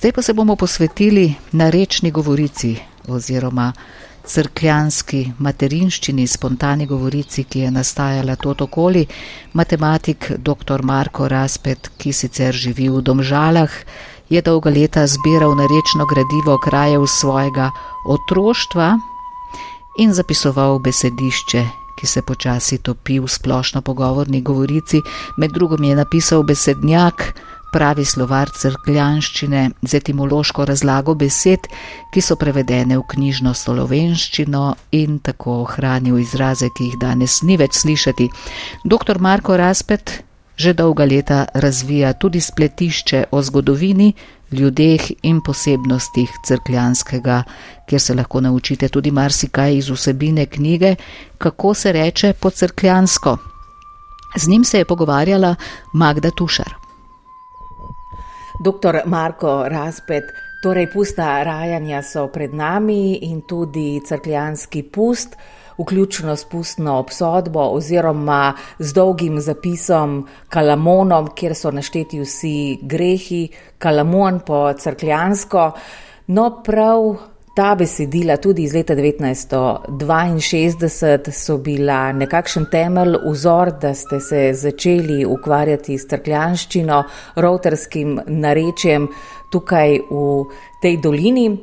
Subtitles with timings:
[0.00, 2.76] Zdaj pa se bomo posvetili narečni govorici
[3.08, 3.72] oziroma
[4.24, 9.02] crkljanski materinščini, spontani govorici, ki je nastajala tot okoli.
[9.52, 10.80] Matematik dr.
[10.82, 13.76] Marko Raspet, ki sicer živi v Domžalah,
[14.30, 17.68] je dolga leta zbiral narečno gradivo krajev svojega
[18.08, 18.94] otroštva
[19.98, 21.66] in zapisoval besedišče,
[22.00, 25.04] ki se počasi topi v splošno pogovorni govorici.
[25.36, 27.34] Med drugim je napisal besednjak,
[27.72, 31.68] pravi slovar crkljanščine z etimološko razlago besed,
[32.12, 37.82] ki so prevedene v knjižno slovenščino in tako ohranil izraze, ki jih danes ni več
[37.82, 38.30] slišati.
[38.84, 39.18] Dr.
[39.18, 40.20] Marko Raspet
[40.60, 44.12] že dolga leta razvija tudi spletišče o zgodovini,
[44.52, 47.42] ljudeh in posebnostih crkljanskega,
[47.88, 50.94] kjer se lahko naučite tudi marsikaj iz vsebine knjige,
[51.38, 53.36] kako se reče po crkljansko.
[54.36, 55.54] Z njim se je pogovarjala
[55.92, 56.79] Magda Tušar.
[58.60, 60.24] Doktor Marko Razpet,
[60.62, 65.36] torej pusta rajanja so pred nami in tudi crkljanski pust,
[65.78, 74.42] vključno s pustno obsodbo oziroma z dolgim zapisom Kalamonom, kjer so našteti vsi grehi, Kalamon
[74.44, 75.70] po crkljansko.
[76.26, 77.16] No, prav
[77.54, 85.24] ta besedila, tudi iz leta 1962, so bila nekakšen temelj, vzor, da ste se začeli
[85.26, 87.04] ukvarjati s trkljanščino,
[87.36, 89.08] rovterskim narečjem
[89.52, 90.44] tukaj v
[90.82, 91.58] tej dolini.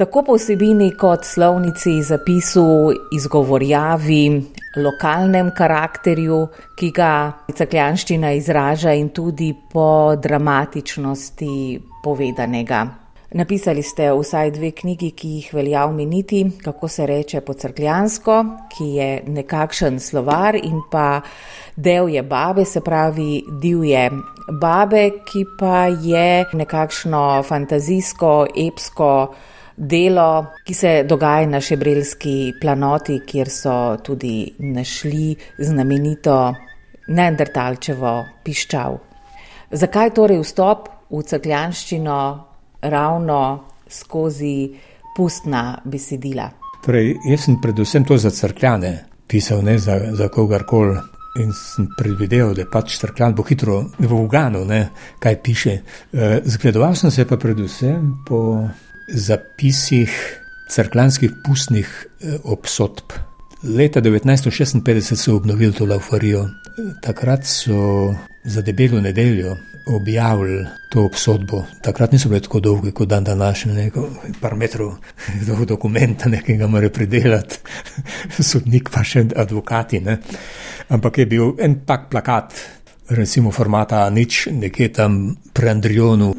[0.00, 4.42] Tako po vsebini kot slovnici, zapisu, izgovorjavi,
[4.80, 6.46] lokalnem karakterju,
[6.76, 12.99] ki ga crkljanščina izraža, in tudi po dramatičnosti povedanega.
[13.30, 18.84] Napisali ste vsaj dve knjigi, ki jih velja omeniti, kako se reče po crkljansko, ki
[18.84, 21.20] je nekakšen slovar in pa
[21.76, 24.10] del je babe, se pravi divje
[24.60, 28.32] babe, ki pa je nekakšno fantazijsko,
[28.66, 29.12] epsko
[29.76, 36.54] delo, ki se dogaja na Šebrelski planoti, kjer so tudi našli znamenito
[37.08, 38.98] Neandertalčevo piščal.
[39.70, 42.49] Zakaj torej vstop v crkljanščino
[42.82, 44.70] ravno skozi
[45.16, 46.50] pustna besedila.
[46.84, 50.98] Torej, jaz sem predvsem to za crkljane pisal, ne za, za kogarkoli.
[51.38, 54.80] In sem predvideval, da pač crkljan bo hitro v Uganu, ne,
[55.22, 55.74] kaj piše.
[56.10, 58.66] E, zgledoval sem se pa predvsem po
[59.14, 60.10] zapisih
[60.74, 63.14] crkljanskih pustnih e, obsodb.
[63.62, 66.48] Leta 1956 so obnovili to laufarijo.
[67.02, 68.10] Takrat so
[68.44, 69.54] za debelo nedeljo
[69.96, 71.64] objavili to obsodbo.
[71.82, 74.02] Takrat niso bile tako dolge kot dan današnji, nekaj
[74.40, 74.94] par metrov
[75.46, 77.58] dolg dokumenta, nekaj ga mora predelati,
[78.50, 80.00] sodnik pa še advokati.
[80.00, 80.18] Ne.
[80.88, 82.54] Ampak je bil en tak plakat,
[83.10, 85.18] recimo formata nič, nekje tam
[85.52, 86.30] pri Andrijonu,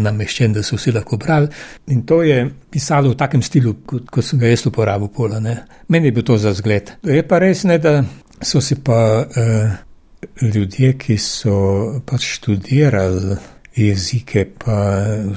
[0.00, 1.48] nameščen, da so vsi lahko brali.
[1.92, 5.40] In to je pisalo v takem stilu, kot, kot sem ga jaz uporabil pola.
[5.40, 5.56] Ne.
[5.88, 6.96] Meni je bil to za zgled.
[7.04, 8.00] Je pa res ne, da
[8.40, 8.98] so si pa.
[9.28, 9.86] Uh,
[10.42, 11.56] ljudje, ki so
[12.06, 13.36] pač študirali
[13.76, 14.76] jezike, pa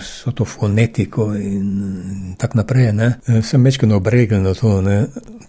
[0.01, 3.11] so to fonetiko in tako naprej, ne,
[3.43, 5.05] sem večkrat obregel na to, ne,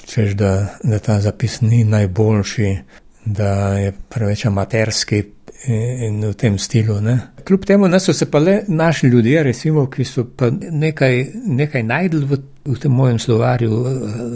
[0.07, 0.53] češ, da,
[0.83, 2.77] da ta zapis ni najboljši,
[3.25, 5.23] da je preveč amaterski
[5.67, 7.01] in v tem stilu.
[7.01, 7.19] Ne.
[7.45, 11.83] Kljub temu, da so se pa le našli ljudje, recimo, ki so pa nekaj, nekaj
[11.83, 13.81] najdli v, v tem mojem slovarju,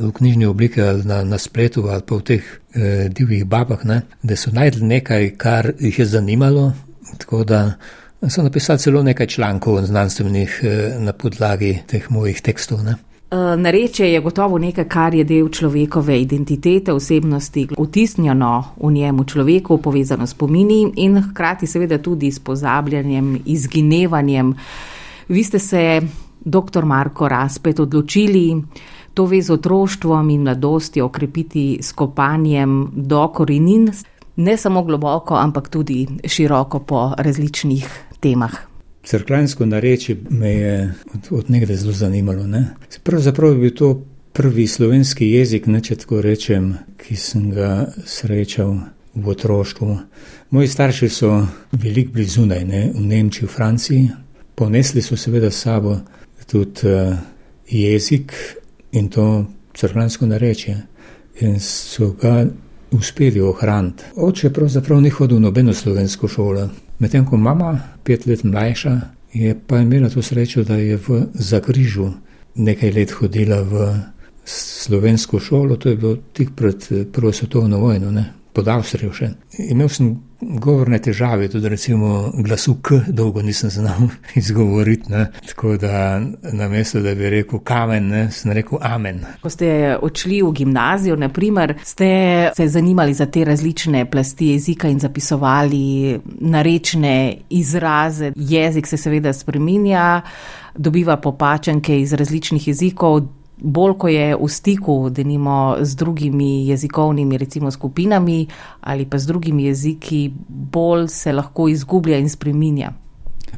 [0.09, 2.45] v knjižni obliki ali na, na spletu ali pa v teh
[2.75, 6.73] eh, divjih babah, ne, da so najdli nekaj, kar jih je zanimalo.
[7.19, 7.63] Tako da
[8.29, 12.85] so napisali celo nekaj člankov znanstvenih eh, na podlagi teh mojih tekstov.
[12.85, 12.97] Ne.
[13.31, 19.79] Eh, narečje je gotovo nekaj, kar je del človekove identitete, osebnosti, utisnjeno v njemu človeku,
[19.79, 24.55] povezano s pomini in hkrati seveda tudi s pozabljanjem, izginevanjem.
[25.29, 26.01] Vi ste se,
[26.41, 26.85] dr.
[26.85, 28.63] Marko Raspet, odločili
[29.15, 33.91] to vez otroštvom in mladosti okrepiti s kopanjem do korenin,
[34.37, 38.68] ne samo globoko, ampak tudi široko po različnih temah.
[39.05, 42.47] Crklansko narečje me je od, od nekdaj zelo zanimalo.
[42.47, 42.67] Ne?
[43.03, 48.77] Pravzaprav je bil to prvi slovenski jezik, ne če tako rečem, ki sem ga srečal
[49.15, 49.97] v otroštvu.
[50.51, 51.33] Moji starši so
[51.73, 52.83] veliko blizunaj, ne?
[52.95, 54.09] v Nemčiji, v Franciji.
[54.55, 55.97] Ponesli so seveda s sabo
[56.47, 57.17] tudi uh,
[57.69, 58.33] jezik
[58.93, 60.77] in to crklansko narečje.
[61.41, 62.47] In so ga
[62.91, 64.05] uspeli ohraniti.
[64.17, 66.69] Oče pravzaprav ni hodil v nobeno slovensko šolo.
[66.99, 69.01] Medtem ko mama, pet let mlajša,
[69.33, 72.11] je pa imela to srečo, da je v Zagrižu
[72.55, 73.91] nekaj let hodila v
[74.45, 78.25] slovensko šolo, to je bilo tik pred Prvo svetovno vojno, ne?
[78.59, 79.29] Pod Avstrijo še.
[79.71, 84.09] Imel sem govorne težave, tudi recimo glasu K, dolgo nisem znal
[84.41, 85.13] izgovoriti.
[85.13, 85.29] Ne.
[85.47, 86.19] Tako da
[86.53, 89.23] na mesto, da bi rekel kamen, ne, sem rekel amen.
[89.43, 89.71] Ko ste
[90.03, 92.11] odšli v gimnazijo, naprimer, ste
[92.57, 97.17] se zanimali za te različne plasti jezika in zapisovali narečne
[97.55, 98.33] izraze.
[98.37, 100.23] Jezik se seveda spreminja,
[100.75, 103.23] dobiva popačenke iz različnih jezikov
[103.61, 108.47] bolj ko je v stiku, da nimo z drugimi jezikovnimi recimo, skupinami
[108.81, 112.93] ali pa z drugimi jeziki, bolj se lahko izgublja in spreminja.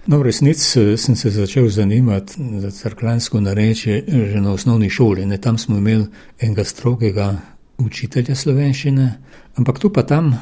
[0.07, 5.27] No, v resnici sem se začel zanimati za crkvansko narečje že na osnovni šoli.
[5.27, 6.07] Ne, tam smo imeli
[6.41, 7.37] enega strogega
[7.79, 9.13] učitelja slovenščine,
[9.57, 10.35] ampak tu pa tam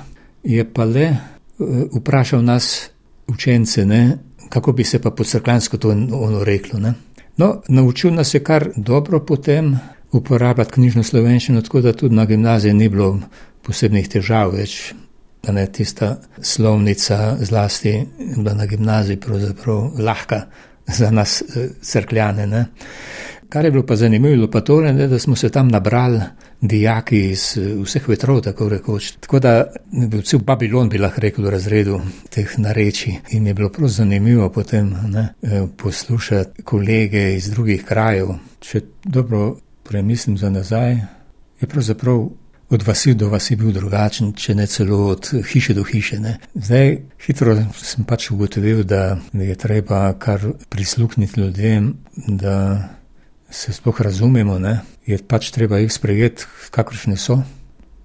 [0.43, 1.19] je pa le eh,
[1.99, 2.91] vprašal nas
[3.27, 4.19] učence, ne,
[4.49, 6.81] kako bi se pa po crkvansko to ono reklo.
[6.81, 6.95] Ne.
[7.39, 9.79] No, naučil nas je kar dobro potem
[10.13, 13.21] uporabljati knjižno slovenščino, tako da tudi na gimnaziji ni bilo
[13.63, 14.95] posebnih težav več.
[15.49, 17.93] Ne tista slovnica zlasti
[18.37, 20.41] bila na gimnaziji pravzaprav lahka
[20.87, 22.47] za nas eh, crkljane.
[22.47, 22.65] Ne.
[23.49, 26.21] Kar je bilo pa zanimivo, pa to, ne, da smo se tam nabrali
[26.61, 29.13] dijaki iz eh, vseh vetrov, tako rekoč.
[29.21, 29.53] Tako da
[29.93, 32.01] je bil cel Babilon, bi lahko rekel, v razredu
[32.31, 33.15] teh nareči.
[33.31, 38.35] In je bilo prav zanimivo potem ne, eh, poslušati kolege iz drugih krajev.
[38.61, 40.93] Če dobro premislim za nazaj,
[41.61, 42.29] je pravzaprav.
[42.71, 46.19] Od vasi do vasi bil drugačen, če ne celo od hiše do hiše.
[46.21, 46.35] Ne.
[46.55, 51.95] Zdaj, hitro sem pač ugotovil, da je treba kar prisluhniti ljudem,
[52.27, 52.98] da
[53.51, 54.81] se sploh razumemo, ne?
[55.07, 57.39] je pač treba jih sprejeti, kakršne so.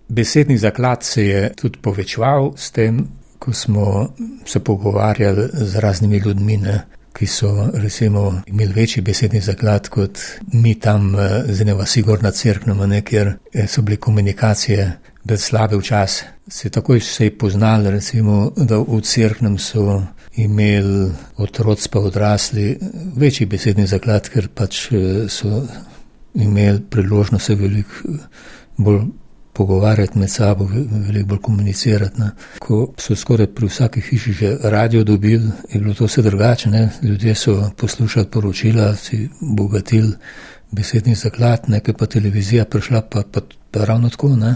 [0.08, 3.08] Besedni zaklad se je tudi povečeval s tem,
[3.40, 4.14] ko smo
[4.46, 6.82] se pogovarjali z raznimi ljudmi, ne?
[7.14, 10.20] ki so recimo imeli večji besedni zaklad kot
[10.54, 14.92] mi tam eh, z ene vasi gor na crknoma, kjer eh, so bile komunikacije
[15.24, 16.28] bil slabe včasih.
[16.48, 20.02] Se takoj je poznali, recimo, da v crknem so
[20.36, 22.80] imeli otroci pa odrasli
[23.16, 25.62] večji besedni zaklad, ker pač eh, so
[26.34, 28.24] imeli priložnost se veliko eh,
[28.78, 29.02] bolj
[29.54, 32.22] pogovarjati med sabo, veliko bolj komunicirati.
[32.22, 32.32] Ne.
[32.60, 36.70] Ko so skoraj pri vsaki hiši že radio dobili, je bilo to vse drugače.
[36.70, 36.90] Ne.
[37.04, 40.14] Ljudje so poslušali poročila, si bogatili
[40.72, 43.42] besedni zaklad, nekaj pa televizija prišla pa, pa,
[43.72, 44.36] pa ravno tako.
[44.36, 44.56] Ne.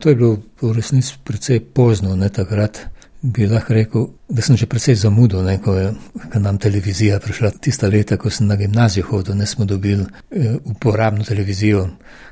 [0.00, 2.80] To je bilo v resnici precej pozno, ne takrat
[3.22, 5.90] bi lahko rekel, da sem že precej zamudil, ne, ko je
[6.32, 7.50] ko nam televizija prišla.
[7.60, 11.88] Tista leta, ko sem na gimnazijo hodil, ne smo dobili e, uporabno televizijo.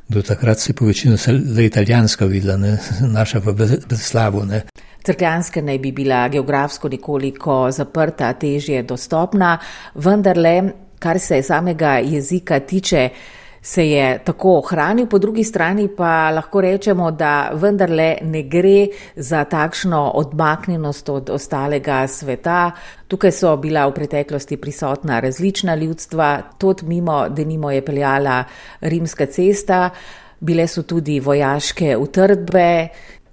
[0.09, 1.17] Do takrat se je povečino
[1.57, 2.79] le italijanska videla, ne,
[3.19, 4.45] naša pa brez slabo.
[5.03, 9.59] Crkljanska naj bi bila geografsko nekoliko zaprta, težje dostopna,
[9.95, 10.63] vendar le,
[10.99, 13.09] kar se samega jezika tiče,
[13.67, 18.87] se je tako ohranil, po drugi strani pa lahko rečemo, da vendarle ne gre
[19.17, 22.71] za takšno odmaknjenost od ostalega sveta.
[23.09, 28.45] Tukaj so bila v preteklosti prisotna različna ljudstva, tudi mimo, da nimo je peljala
[28.81, 29.91] rimska cesta,
[30.41, 32.89] bile so tudi vojaške utrdbe.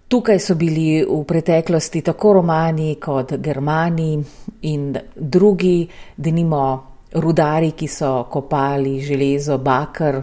[0.08, 4.18] Tukaj so bili v preteklosti tako romani kot germani
[4.62, 5.88] in drugi,
[6.18, 10.22] da nimo rudari, ki so kopali železo, bakr,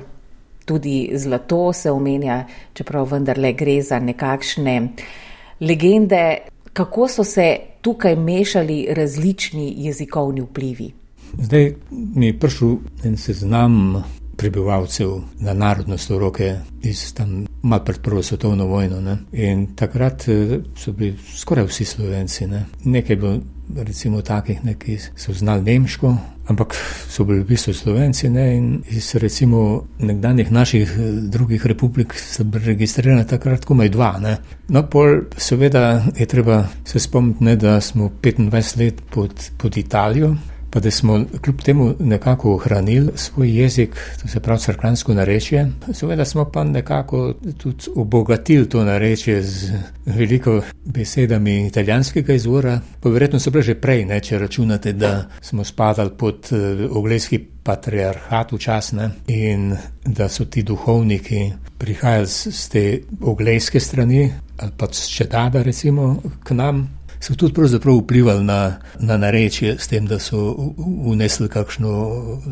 [0.65, 4.89] tudi zlato se omenja, čeprav vendarle gre za nekakšne
[5.61, 6.39] legende,
[6.73, 10.93] kako so se tukaj mešali različni jezikovni vplivi.
[11.39, 14.03] Zdaj mi je prišel en seznam
[14.37, 19.01] prebivalcev na narodnost v roke iz tam malo pred prvo svetovno vojno.
[19.01, 19.17] Ne?
[19.33, 22.47] In takrat eh, so bili skoraj vsi slovenci.
[22.47, 22.65] Ne?
[22.85, 23.39] Nekaj je bilo
[23.77, 26.17] recimo takih, ki so znali nemško,
[26.49, 26.75] ampak
[27.09, 28.57] so bili v bistvu slovenci ne?
[28.57, 34.19] in iz recimo nekdanjih naših eh, drugih republik so bili registrirani takrat komaj dva.
[34.21, 34.37] Ne?
[34.69, 40.37] No, pol seveda je treba se spomniti, ne, da smo 25 let pod, pod Italijo
[40.71, 45.71] pa da smo kljub temu nekako ohranili svoj jezik, to se pravi crkvansko narečje.
[45.93, 49.73] Seveda smo pa nekako tudi obogatili to narečje z
[50.07, 55.65] veliko besedami italijanskega izvora, pa verjetno so bile že prej, ne, če računate, da smo
[55.65, 63.81] spadali pod eh, oglejski patriarhat včasne in da so ti duhovniki prihajali z te oglejske
[63.81, 69.77] strani ali pa z čedada recimo k nam so tudi pravzaprav vplivali na, na narečje,
[69.79, 70.55] s tem, da so
[71.05, 71.93] unesli kakšno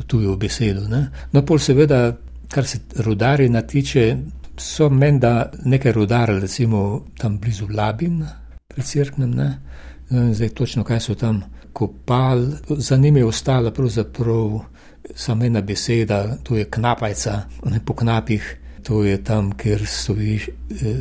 [0.06, 0.88] tujo besedo.
[0.88, 1.08] Ne?
[1.32, 2.16] No, pol seveda,
[2.52, 4.16] kar se rudarjenja tiče,
[4.58, 8.24] so menda nekaj rudarili, recimo tam blizu Labin,
[8.68, 9.50] pri Cirknem, ne?
[10.08, 14.60] zdaj točno kaj so tam kopali, za njimi je ostala pravzaprav
[15.14, 18.56] samo ena beseda, to je knapajca, ne po knapih
[18.88, 20.40] to je tam, kjer stoji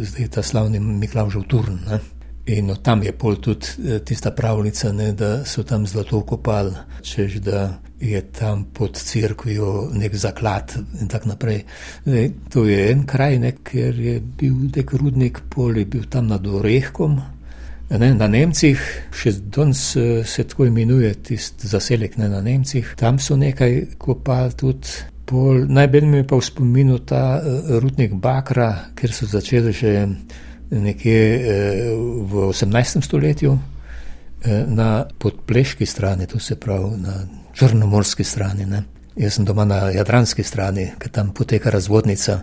[0.01, 1.79] zdaj ta slavni Miklaužov turn.
[1.88, 2.00] Ne?
[2.47, 6.71] In no, tam je pol tudi tista pravljica, ne, da so tam zlato kopali,
[7.03, 11.63] čež da je tam pod crkvijo nek zaklad in tako naprej.
[12.05, 16.27] Zdaj, to je en kraj, ne, ker je bil nek rudnik, pol je bil tam
[16.27, 17.19] nad Orehkom.
[17.89, 18.79] Ne, na Nemcih,
[19.15, 19.83] še danes
[20.27, 24.97] se tako imenuje tisti zaselek ne, na Nemcih, tam so nekaj kopali tudi.
[25.27, 29.91] Pol, najbolj mi je pa v spominu ta uh, rudnik Bakra, ker so začeli že
[30.69, 33.01] nekje uh, v 18.
[33.01, 33.59] stoletju uh,
[34.67, 38.65] na podpleški strani, to se pravi na črnomorski strani.
[38.65, 38.83] Ne.
[39.15, 42.41] Jaz sem doma na jadranski strani, ker tam poteka razvodnica.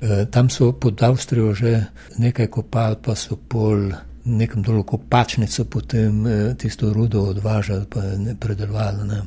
[0.00, 1.80] E, tam so pod Avstrijo že
[2.18, 3.90] nekaj kopal, pa so pol
[4.24, 6.26] nekem dolu kopačnico potem
[6.58, 9.18] tisto rudo odvažali, pa ne predelovali.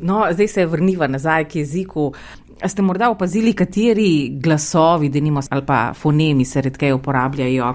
[0.00, 2.12] No, zdaj se vrniva nazaj k jeziku.
[2.62, 7.74] A ste morda opazili, kateri glasovi, denimo, ali pa fonemi se redkeje uporabljajo?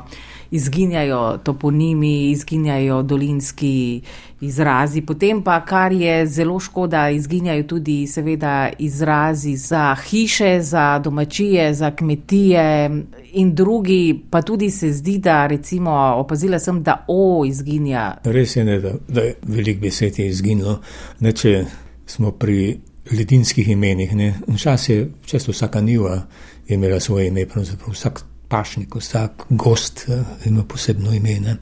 [0.51, 4.01] izginjajo toponimi, izginjajo dolinski
[4.41, 5.01] izrazi.
[5.01, 11.91] Potem pa, kar je zelo škoda, izginjajo tudi seveda izrazi za hiše, za domačije, za
[11.91, 12.91] kmetije
[13.33, 18.17] in drugi, pa tudi se zdi, da recimo opazila sem, da o izginja.
[18.23, 20.79] Res je, ne, da, da je velik besed je izginilo.
[21.19, 21.65] Ne, če
[22.05, 22.79] smo pri
[23.11, 24.11] ledinskih imenih,
[24.47, 26.27] včasih je često vsaka niva
[26.67, 31.39] imela svoje ime, pravzaprav vsak pašnik, vsak gost eh, ima posebno ime.
[31.39, 31.55] Ne.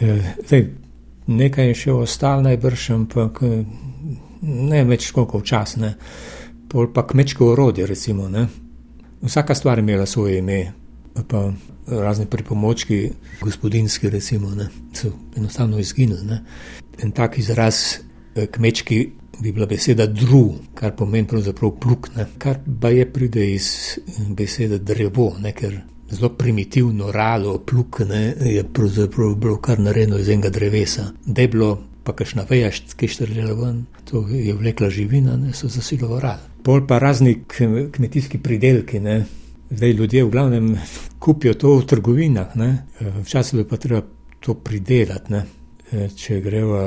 [0.00, 0.66] Eh, zdaj,
[1.26, 3.64] nekaj je še ostalo, najbrž, ampak eh,
[4.42, 5.94] ne več koliko včasne,
[6.68, 8.28] pol pa kmečko orodje, recimo.
[8.28, 8.46] Ne.
[9.22, 10.72] Vsaka stvar je imela svoje ime,
[11.28, 11.50] pa
[11.86, 13.10] razni pripomočki,
[13.42, 16.38] gospodinski, recimo, ne, so enostavno izginili.
[17.02, 17.98] En tak izraz
[18.50, 22.26] kmečki bi bila beseda dru, kar pomeni pravzaprav pluk, ne.
[22.38, 23.98] kar pa je pride iz
[24.28, 30.28] besede drevo, ne, ker zelo primitivno ralo, pluk, ne, je pravzaprav bilo kar narejeno iz
[30.28, 31.10] enega drevesa.
[31.26, 36.20] Bilo pa kakšna veja, ki je štrlela ven, to je vlekla živina, ne, so zasilo
[36.20, 36.50] ralo.
[36.62, 37.38] Pol pa razni
[37.92, 39.24] kmetijski pridelki, ne.
[39.70, 40.76] zdaj ljudje v glavnem
[41.22, 42.86] kupijo to v trgovinah, ne.
[43.00, 44.02] včasih je pa treba
[44.40, 45.32] to pridelati.
[45.32, 45.44] Ne.
[45.92, 46.78] Če gremo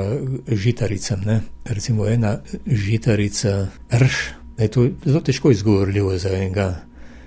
[0.50, 1.40] žitaricam, ne?
[1.64, 4.16] recimo ena žitarica, rš,
[4.58, 6.66] je to zelo težko izgovorljivo za enega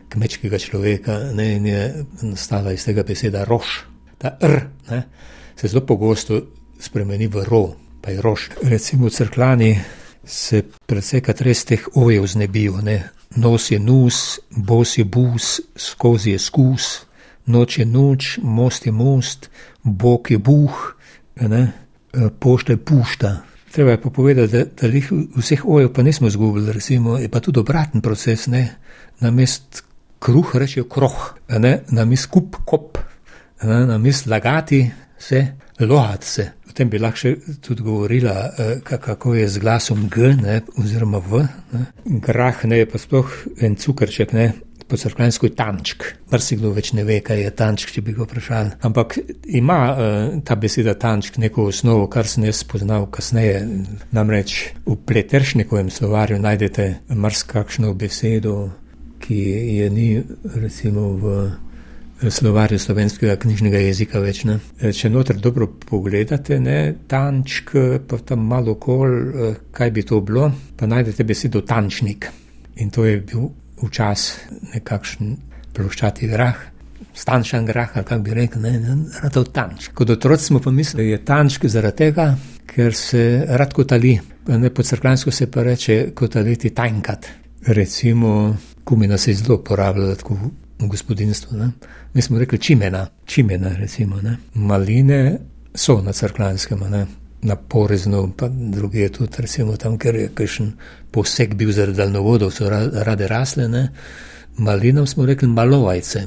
[0.09, 3.85] kmečkega človeka ne, in je nastala iz tega beseda rož.
[4.19, 4.59] Ta r
[4.89, 5.03] ne,
[5.55, 6.41] se zelo pogosto
[6.79, 7.63] spremeni v ro,
[8.01, 8.49] pa je rož.
[8.61, 9.79] Recimo crklani
[10.25, 12.83] se predvsej krat res teh ojev znebijo.
[12.83, 12.99] Ne.
[13.39, 17.05] Nos je nus, bos je bus, skozi je skus,
[17.45, 19.49] noč je noč, most je most,
[19.83, 20.98] bog je buh,
[21.47, 21.71] ne,
[22.39, 23.37] pošta je pušta.
[23.71, 24.87] Treba je pa povedati, da, da
[25.37, 28.75] vseh ojev pa nismo izgubili, recimo, je pa tudi obraten proces, ne,
[29.19, 29.83] na mest
[30.19, 32.97] kruh rečejo kroh, ne, na mis kup kop,
[33.63, 35.47] ne, na mis lagati se,
[35.79, 36.51] lohat se.
[36.69, 41.45] O tem bi lahko tudi govorila, eh, kako je z glasom G, ne, oziroma V.
[41.71, 41.85] Ne.
[42.05, 43.31] Grah ne je pa sploh
[43.61, 44.51] en cukrček, ne.
[44.89, 46.03] Po crkvensko je tančk.
[46.31, 48.71] Mrzikdo več ne ve, kaj je tančk, če bi ga vprašali.
[48.89, 53.61] Ampak ima uh, ta beseda tančk neko osnovo, kar sem jaz spoznal kasneje.
[54.17, 54.55] Namreč
[54.87, 58.55] v pleteršnikovem slovarju najdete marsikakšno besedo,
[59.21, 59.39] ki
[59.77, 60.09] je ni
[60.57, 61.35] recimo v
[62.27, 64.41] slovarju slovenskega knjižnega jezika več.
[64.49, 64.57] Ne.
[64.81, 67.77] Če noter dobro pogledate, ne, tančk,
[68.09, 69.13] pa tam malo kol,
[69.71, 72.31] kaj bi to bilo, pa najdete besedo tančnik.
[72.81, 75.37] In to je bil včasih nekakšen
[75.73, 76.55] ploščati grah.
[77.13, 79.93] Stančan grah, kako bi rekel, ne, ne, to je tančk.
[79.97, 82.27] Kot otroci smo pa mislili, da je tančk zaradi tega,
[82.69, 84.19] ker se rad kotali.
[84.47, 87.27] Ne, po crkvansko se pa reče kotaliti tajnkat.
[87.67, 90.37] Recimo, kumina se je zelo uporabljala tako
[90.79, 91.57] v gospodinstvu.
[91.57, 91.71] Ne?
[92.13, 94.21] Mi smo rekli čimena, čimena recimo.
[94.21, 94.37] Ne?
[94.53, 95.39] Maline
[95.75, 97.05] so na crklanskem, ne?
[97.41, 100.73] Na poreznu, pa druge je tudi, recimo tam, ker je kakšen
[101.11, 103.67] poseg bil zaradi daljnovodov, so rade rasle.
[103.67, 103.89] Ne?
[104.57, 106.25] Malinam smo rekli malovajce,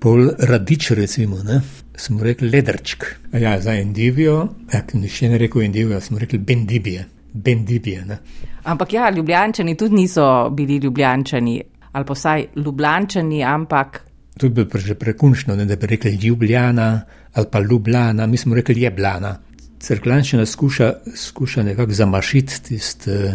[0.00, 1.60] pol radič recimo, ne?
[1.96, 3.04] smo rekli ledrčk.
[3.32, 7.06] Ja, za Indivijo, ja, nišče ne rekel Indivijo, smo rekli bendibije.
[7.34, 8.04] Bendibije,
[8.64, 14.00] Ampak ja, ljubljančani tudi niso bili ljubljančani ali pa vsaj ljubljančani, ampak.
[14.38, 17.00] To bi bilo že prekunčno, ne, da bi rekli Ljubljana
[17.34, 19.36] ali pa Ljubljana, mi smo rekli Jeblana.
[19.84, 23.34] Crklančina skuša, skuša nekako zamašiti tisti uh,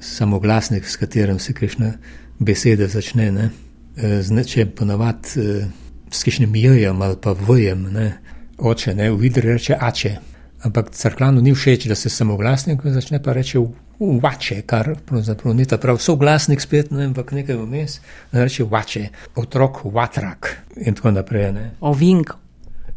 [0.00, 1.92] samoglasnik, s katerim se kakšne
[2.38, 3.30] besede začne.
[3.32, 3.48] Ne.
[3.96, 5.64] Uh, z nečem ponavadi, uh,
[6.10, 8.12] s kakšnim jöjem ali pa vojem, ne.
[8.58, 10.16] oče, ne, v vidri reče ače.
[10.64, 13.58] Ampak crklanu ni všeč, da se samoglasnik začne pa reči
[13.98, 18.00] vače, kar pravzaprav ni ta prav soglasnik spet, ne, ampak nekaj vmes,
[18.32, 21.52] reče vače, otrok, vatrak in tako naprej.
[21.52, 21.70] Ne.
[21.80, 22.36] Ovink.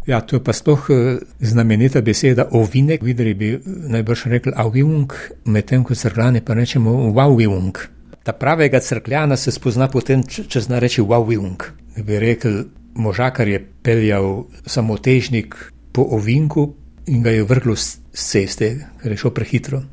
[0.09, 5.13] Ja, to je pa sploh eh, znamenita beseda ovinek, videli bi najbrž rekli avivunk,
[5.45, 7.85] medtem ko crklani pa rečemo wawivunk.
[8.23, 11.69] Ta pravega crkljana se spozna potem, če zna reči wawivunk.
[12.01, 12.63] Bi rekel,
[12.97, 15.55] možakar je peljal samotežnik
[15.93, 16.73] po ovinku
[17.07, 19.83] in ga je vrglo z ceste, ker je šel prehitro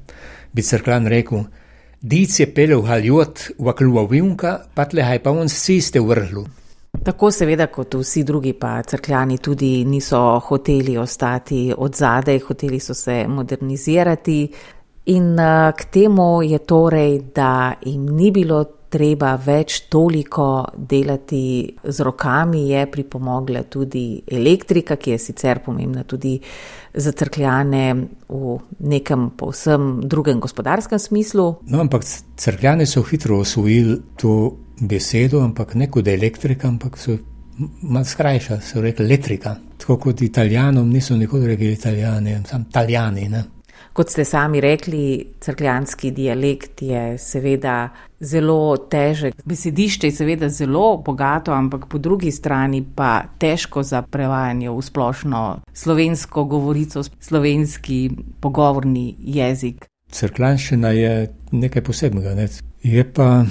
[0.57, 1.45] bi crklan rekel,
[2.01, 6.47] dic je pelil haljot v akluva vimka, pa tle haj pa on siste vrhlu.
[7.07, 12.95] Tako seveda kot vsi drugi pa crkljani tudi niso hoteli ostati od zadaj, hoteli so
[12.95, 14.49] se modernizirati
[15.05, 22.01] in eh, k temu je torej, da jim ni bilo treba več toliko delati z
[22.01, 26.41] rokami, je pripomogla tudi elektrika, ki je sicer pomembna tudi
[26.95, 27.87] za crkljane
[28.29, 31.49] v nekem povsem drugem gospodarskem smislu.
[31.71, 32.03] No, ampak
[32.37, 37.17] crkljane so hitro osvojili to besedo, ampak ne kot elektrika, ampak so
[37.83, 39.57] malo skrajša, so rekli elektrika.
[39.79, 43.31] Tako kot italijanom niso nikoli rekli italijani, sam italijani.
[43.97, 47.89] Kot ste sami rekli, crkljanski dialekt je seveda
[48.21, 49.35] zelo težek.
[49.45, 55.43] Besedišče je seveda zelo bogato, ampak po drugi strani pa težko za prevajanje v splošno
[55.73, 59.87] slovensko govorico, slovenski pogovorni jezik.
[60.13, 62.35] Crkljanščina je nekaj posebnega.
[62.35, 62.49] Ne?
[62.83, 63.45] Je pa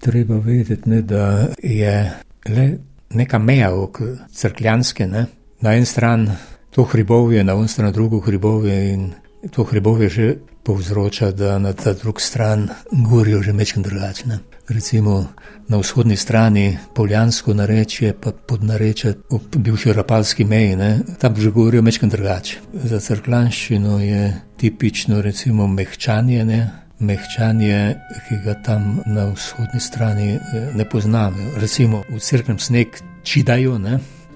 [0.00, 2.12] treba vedeti, ne, da je
[2.48, 2.68] le
[3.10, 3.98] neka meja ok
[4.32, 5.06] crkljanske.
[5.06, 5.26] Ne?
[5.60, 6.30] Na en stran
[6.70, 9.10] to hribovje, na en stran drugo hribovje in
[9.50, 10.26] To hribovje že
[10.62, 14.38] povzroča, da na ta drugi strani gorijo že mečem drugačne.
[14.68, 15.26] Recimo
[15.68, 21.50] na vzhodni strani Poljansko narečje, pa pod narečje ob bivši rapalski meji, ne, tam že
[21.50, 22.58] govorijo mečem drugače.
[22.72, 27.96] Za crklanščino je tipično recimo mehčanje, ne, mehčanje,
[28.28, 31.56] ki ga tam na vzhodni strani eh, ne poznamo.
[31.56, 33.78] Recimo v crknem sneg čidajo,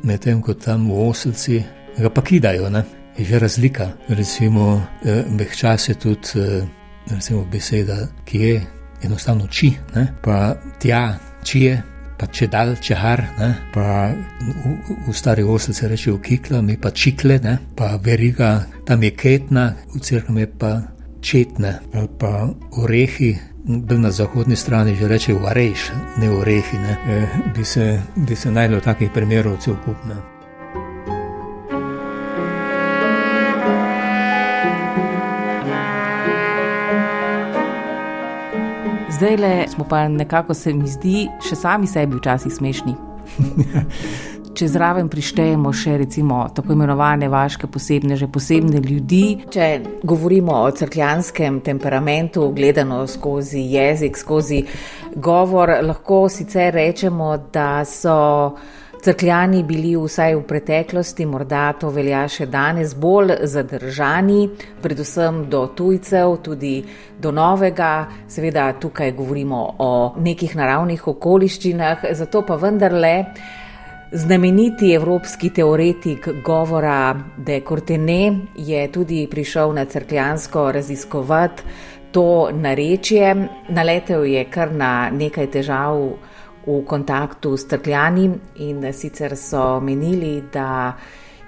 [0.03, 1.63] medtem ko tam v oselci
[1.99, 2.71] ga pa kidajo.
[2.71, 3.93] Ne je že razlika.
[4.09, 6.65] Recimo, eh, mehčas je tudi eh,
[7.07, 8.67] recimo, beseda, ki je
[9.03, 10.15] enostavno či, ne?
[10.23, 11.83] pa tja, či je.
[12.19, 13.55] Pa če dal, če har, ne?
[13.75, 17.59] pa v, v stari se reče ukikla, mi pa čikle, ne?
[17.77, 20.83] pa veriga, tam je ketna, v crkvi je pa
[21.23, 22.49] četna, ali pa
[22.83, 26.97] orehi, na zahodni strani že reče vareš, ne orehi, ne?
[27.09, 30.33] E, bi se, bi se najdlo takih primerov celokupno.
[39.23, 42.95] zdaj le smo pa nekako, se mi zdi, še sami sebi včasih smešni.
[44.53, 49.23] Če zraven prištejemo še recimo tako imenovane vaške posebne, že posebne ljudi.
[49.53, 49.69] Če
[50.05, 54.61] govorimo o crkljanskem temperamentu, gledano skozi jezik, skozi
[55.17, 58.19] govor, lahko sicer rečemo, da so
[59.03, 64.45] crkljani bili vsaj v preteklosti, morda to velja še danes, bolj zadržani,
[64.85, 66.77] predvsem do tujcev, tudi
[67.19, 68.05] do novega.
[68.29, 73.17] Seveda tukaj govorimo o nekih naravnih okoliščinah, zato pa vendarle.
[74.15, 81.63] Znameniti evropski teoretik govora De Cortene je tudi prišel na crkljansko raziskovati
[82.11, 83.49] to narečje.
[83.69, 85.97] Naletel je kar na nekaj težav
[86.67, 90.93] v kontaktu s trkljani in sicer so menili, da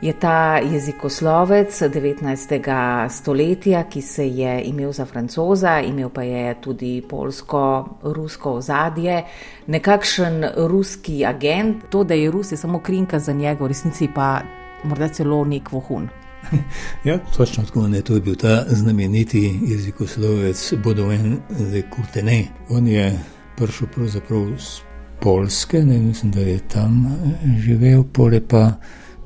[0.05, 3.09] je ta jezikoslovec 19.
[3.09, 9.23] stoletja, ki se je imel za francoza, imel pa je tudi polsko-rusko ozadje,
[9.67, 14.40] nekakšen ruski agent, to, da je Rus je samo krinka za njega, v resnici pa
[14.85, 16.09] morda celo nek vohun.
[17.05, 18.03] Ja, točno tako je.
[18.03, 22.45] To je bil ta znameniti jezikoslovec Bodoven de Courtenay.
[22.69, 23.19] On je
[23.57, 24.81] prišel pravzaprav s
[25.21, 28.73] Polske, ne mislim, da je tam eh, živel, pole pa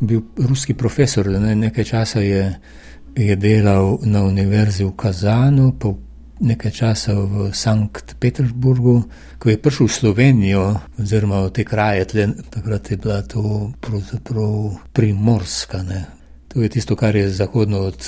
[0.01, 1.27] bil ruski profesor.
[1.27, 2.45] Ne, nekaj časa je,
[3.17, 5.93] je delal na univerzi v Kazanu, pa
[6.41, 9.03] nekaj časa v Sankt Petersburgu.
[9.39, 10.65] Ko je prišel v Slovenijo,
[10.99, 15.83] oziroma v te kraje, tle, takrat je bila to pravzaprav primorska.
[15.83, 16.07] Ne.
[16.49, 17.99] To je tisto, kar je zahodno od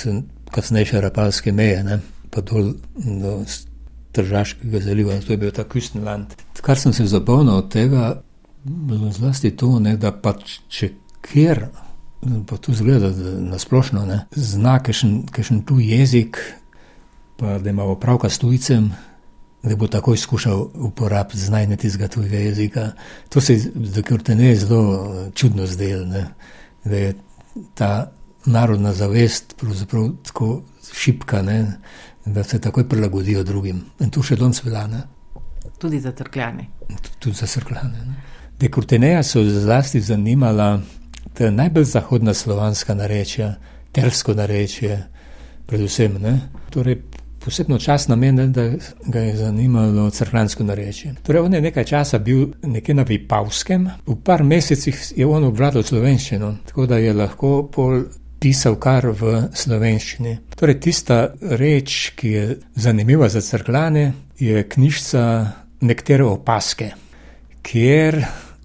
[0.51, 1.99] kasnejše rapalske meje, ne,
[2.29, 3.43] pa dol do
[4.11, 6.35] Tržaškega zaliva, to je bil ta Küstenland.
[6.61, 8.21] Kar sem se zapomnil od tega,
[8.63, 10.89] bilo zlasti to, ne, da pač če
[11.21, 11.65] kjer,
[12.47, 16.37] pa tu zgleda na splošno, ne, zna kakšen tu jezik,
[17.37, 18.91] pa da ima opravka s tujcem,
[19.63, 22.91] da bo takoj skušal uporabiti znanje tistega tujega jezika.
[23.29, 26.05] To se je, da ker te ne je zelo čudno zdelo,
[26.83, 27.13] da je
[27.73, 28.11] ta
[28.45, 30.61] narodna zavest pravzaprav tako
[30.93, 31.77] šipka, ne,
[32.25, 33.83] da se takoj prilagodijo drugim.
[33.99, 35.05] In to še danes velja.
[35.77, 36.67] Tudi za crkljane.
[37.19, 38.05] Tudi za crkljane.
[38.59, 40.81] Dekurteneja so zlasti zanimala
[41.33, 43.55] ta najbolj zahodna slovanska narečja,
[43.91, 45.03] tersko narečje,
[45.65, 46.17] predvsem.
[46.21, 46.39] Ne.
[46.69, 47.01] Torej,
[47.39, 48.69] posebno čas namen, da
[49.05, 51.15] ga je zanimalo crkvensko narečje.
[51.23, 55.83] Torej, on je nekaj časa bil nekje na Vipavskem, v par mesecih je on obvladal
[55.83, 58.03] slovenščino, tako da je lahko pol
[58.41, 60.37] pisal kar v slovenščini.
[60.57, 65.25] Torej, tista reč, ki je zanimiva za crkvane, je knjižca
[65.81, 66.91] Nektere opaske,
[67.65, 68.19] kjer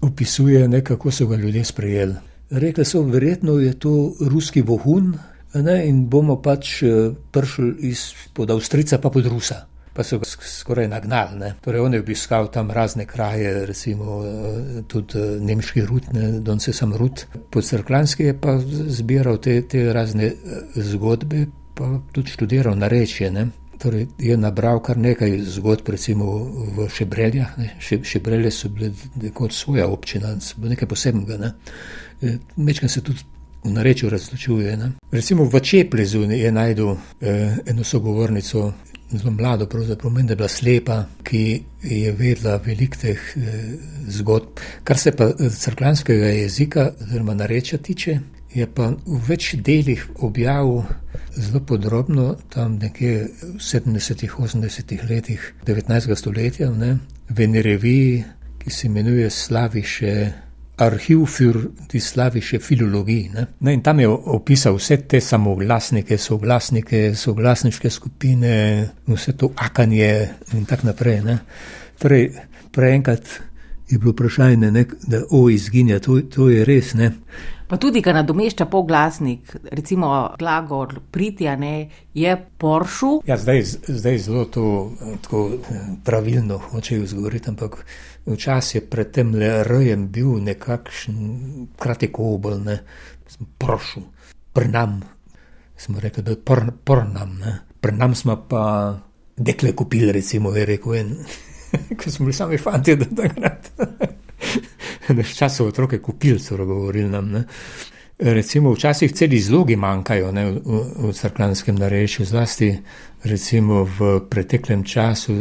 [0.05, 2.26] opisuje nekako so ga ljudje sprejeli.
[2.49, 5.17] Rekli so, verjetno je to ruski vohun,
[5.53, 9.65] ne, in bomo pač eh, prišli izpod Avstrica, pa pod Rusa.
[9.97, 11.39] Pa so ga skoraj nagnali.
[11.39, 11.51] Ne.
[11.65, 16.73] Torej, on je obiskal tam razne kraje, recimo eh, tudi eh, nemški rud, ne, Donce
[16.73, 17.25] sam rud.
[17.51, 18.57] Po crklanski je pa
[18.99, 20.31] zbiral te, te razne
[20.75, 23.31] zgodbe, pa tudi študiral narečje.
[23.31, 23.47] Ne.
[23.77, 26.33] Torej, je nabral kar nekaj zgodb, recimo
[26.77, 27.55] v Šebreljah.
[27.79, 28.91] Še, šebrelje so bile
[29.33, 31.37] kot svoja občina, nekaj posebnega.
[31.41, 31.51] Ne.
[32.57, 33.25] Mečkaj se tudi
[33.63, 34.77] v narečju razločuje.
[34.77, 34.91] Ne?
[35.11, 38.73] Recimo v Čeplezu je najdel eh, eno sogovornico,
[39.11, 43.75] zelo mlado, pravzaprav meni, da je bila slepa, ki je vedela velik teh eh,
[44.07, 44.59] zgodb.
[44.83, 48.19] Kar se pa eh, crklanskega jezika, oziroma narečja tiče,
[48.57, 50.81] je pa v več delih objavil
[51.37, 56.15] zelo podrobno, tam nekje v 70-ih, 80-ih letih 19.
[56.17, 56.97] stoletja, ne?
[57.29, 58.23] v eni reviji,
[58.57, 60.13] ki se imenuje Slaviše
[60.77, 63.29] arhiv für die slavische filologije.
[63.33, 63.47] Ne?
[63.59, 68.53] Ne, in tam je opisal vse te samoglasnike, soglasnike, soglasniške skupine,
[69.07, 71.21] vse to akanje in tako naprej.
[71.25, 71.37] Ne?
[71.97, 72.29] Torej,
[72.71, 73.39] prej enkrat
[73.89, 76.93] je bilo vprašanje, ne, da o izginja, to, to je res.
[76.93, 77.11] Ne?
[77.67, 80.07] Pa tudi, kar nadomešča poglasnik, recimo
[80.39, 83.09] glagol pritja, ne, je poršu.
[83.27, 85.49] Ja, zdaj, zdaj zelo to tako
[86.03, 87.81] pravilno hočejo izgovoriti, ampak
[88.25, 91.17] včasih je pred tem le rojem bil nekakšen
[91.79, 92.77] kratek obol, ne,
[93.59, 94.05] poršu,
[94.55, 95.01] prnam,
[95.77, 98.63] smo rekli, da je por, pornam, ne, prnam smo pa
[99.35, 101.11] dekle kupili, recimo, je rekel en,
[101.99, 103.69] ko smo bili sami fanti, da takrat.
[105.31, 107.31] Včasih otroke kupili, so govorili nam.
[107.31, 107.43] Ne.
[108.19, 112.71] Recimo, včasih celi zlogi manjkajo ne, v, v crkvanskem narečju, zlasti
[113.23, 115.35] recimo v preteklem času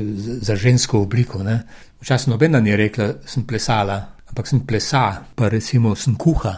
[0.44, 1.42] za žensko obliko.
[1.42, 1.62] Ne.
[2.00, 3.96] Včasih nobena ni rekla, sem plesala,
[4.28, 6.52] ampak sem plesa, pa recimo sem kuha,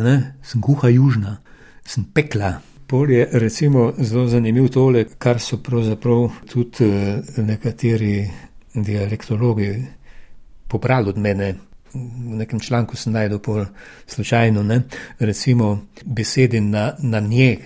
[0.00, 1.36] ne, sem kuha južna,
[1.84, 2.56] sem pekla.
[2.88, 8.24] Pol je recimo zelo zanimiv tole, kar so pravzaprav tudi eh, nekateri
[8.72, 9.68] dialektologi
[10.68, 11.54] pobrali od mene
[11.94, 13.64] v nekem članku sem najdel pol
[14.06, 14.82] slučajno, ne,
[15.18, 17.56] recimo besedi na, na nje,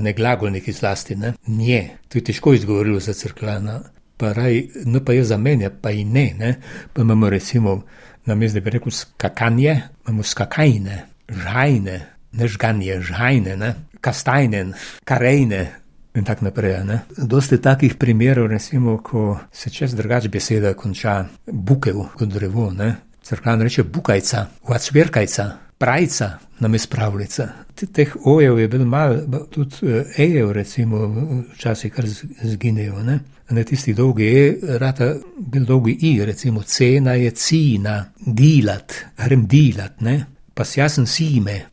[0.00, 3.80] ne glagolniki zlasti, ne, nje, to je težko izgovorilo za crkvana,
[4.16, 6.54] pa raj, no pa je za mene, pa in ne, ne,
[6.92, 7.82] pa imamo recimo,
[8.26, 12.00] na mestu, da bi rekel skakanje, imamo skakajne, žajne,
[12.32, 15.66] ne žganje, žajne, ne, kastajnen, karejne.
[16.14, 16.84] In tako naprej.
[16.84, 17.00] Ne?
[17.16, 22.94] Dosti takih primerov, recimo, ko se čez drugač beseda konča, bukev kot drevo, ne?
[23.28, 27.48] Crkvan reče bukajca, vacvirkajca, prajca, nam je spravljica.
[27.92, 31.14] Teh ojev je bilo malo, tudi eh, ejev, recimo,
[31.54, 32.06] včasih kar
[32.42, 33.02] zginejo.
[33.02, 33.18] Ne?
[33.50, 40.00] Ne tisti dolgi e, rata bil dolgi i, recimo cena je cina, dilat, grem dilat,
[40.00, 40.24] ne?
[40.54, 41.66] pa jasen sime,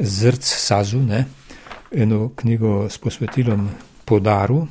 [0.01, 1.25] Zrc Sazu, ne,
[1.91, 3.69] eno knjigo s posvetilom
[4.05, 4.65] podaru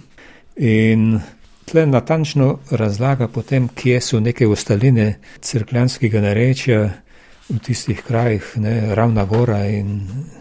[0.56, 1.20] in
[1.64, 6.80] tle natančno razlaga potem, kje so neke ostaline crkljanskega narečja
[7.50, 10.00] v tistih krajih, ne, Ravna Gora in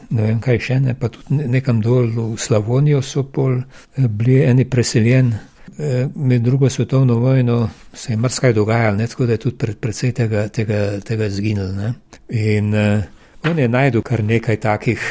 [0.10, 4.42] ne vem kaj še ne, pa tudi nekam dol v Slavonijo so pol eh, bili
[4.46, 5.34] eni preseljen.
[5.80, 9.78] Eh, med drugo svetovno vojno se je marsikaj dogajalo, ne, tako da je tudi pred,
[9.78, 11.70] predvsej tega, tega, tega zginil.
[11.78, 11.94] Ne.
[12.30, 15.04] In uh, on je najdel kar nekaj takih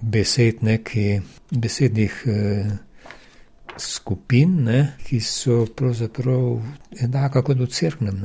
[0.00, 2.72] besed, neki besednih uh,
[3.78, 6.60] skupin, ne, ki so pravzaprav
[7.02, 8.22] enaka kot v crknem.